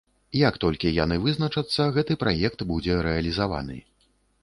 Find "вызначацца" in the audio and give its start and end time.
1.27-1.87